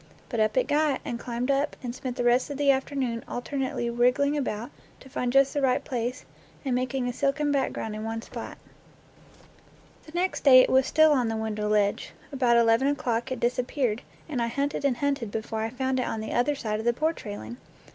But 0.29 0.39
up 0.39 0.57
it 0.57 0.67
got, 0.67 0.99
and 1.05 1.19
climbed 1.19 1.51
up, 1.51 1.75
and 1.83 1.93
spent 1.93 2.15
the 2.17 2.23
rest 2.23 2.49
of 2.49 2.57
the 2.57 2.71
afternoon 2.71 3.23
alternately 3.27 3.87
wriggling 3.87 4.35
about 4.35 4.71
to 4.99 5.09
find 5.09 5.31
just 5.31 5.53
the 5.53 5.61
right 5.61 5.85
place 5.85 6.25
and 6.65 6.73
making 6.73 7.07
a 7.07 7.13
silken 7.13 7.51
background 7.51 7.93
in 7.95 8.03
one 8.03 8.23
spot. 8.23 8.57
The 10.07 10.11
next 10.13 10.43
day 10.43 10.59
it 10.61 10.71
was 10.71 10.87
still 10.87 11.11
on 11.11 11.27
the 11.27 11.37
window 11.37 11.69
ledge. 11.69 12.13
About 12.31 12.57
eleven 12.57 12.87
o'clock 12.87 13.31
it 13.31 13.39
disappeared, 13.39 14.01
and 14.27 14.41
I 14.41 14.47
hunted 14.47 14.85
and 14.85 14.97
hunted 14.97 15.29
before 15.29 15.59
I 15.61 15.69
found 15.69 15.99
it 15.99 16.07
on 16.07 16.19
the 16.19 16.33
under 16.33 16.55
side 16.55 16.79
of 16.79 16.85
the 16.87 16.93
porch 16.93 17.23
railing! 17.23 17.57